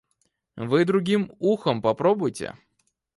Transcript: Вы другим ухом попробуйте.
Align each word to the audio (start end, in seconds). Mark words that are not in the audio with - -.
Вы 0.55 0.83
другим 0.85 1.31
ухом 1.37 1.83
попробуйте. 1.83 2.55